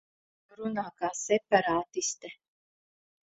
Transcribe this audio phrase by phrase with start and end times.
[0.51, 2.31] Tu runā kā separātiste.